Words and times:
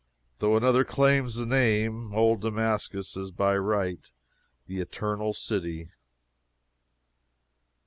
Though 0.39 0.57
another 0.57 0.83
claims 0.83 1.35
the 1.35 1.45
name, 1.45 2.11
old 2.15 2.41
Damascus 2.41 3.15
is 3.15 3.29
by 3.29 3.55
right 3.55 4.11
the 4.65 4.79
Eternal 4.79 5.31
City. 5.33 5.91